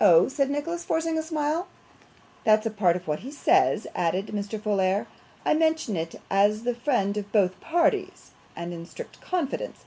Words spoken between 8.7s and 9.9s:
in strict confidence.